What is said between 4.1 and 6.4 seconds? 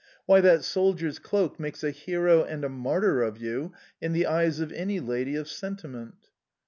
the eyes of any lady of sentiment!"